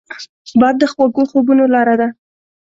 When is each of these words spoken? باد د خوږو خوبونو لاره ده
باد 0.59 0.75
د 0.81 0.83
خوږو 0.91 1.23
خوبونو 1.29 1.65
لاره 1.73 1.95
ده 2.01 2.07